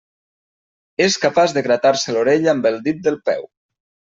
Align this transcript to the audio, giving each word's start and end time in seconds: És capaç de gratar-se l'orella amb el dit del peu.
És 1.05 1.17
capaç 1.27 1.53
de 1.59 1.63
gratar-se 1.69 2.15
l'orella 2.17 2.51
amb 2.55 2.69
el 2.71 2.81
dit 2.89 3.05
del 3.09 3.21
peu. 3.31 3.47